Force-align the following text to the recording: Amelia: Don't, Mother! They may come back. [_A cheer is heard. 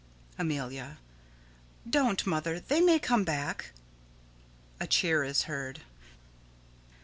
Amelia: 0.39 0.97
Don't, 1.87 2.25
Mother! 2.25 2.59
They 2.59 2.81
may 2.81 2.97
come 2.97 3.23
back. 3.23 3.71
[_A 4.79 4.87
cheer 4.89 5.23
is 5.23 5.43
heard. 5.43 5.81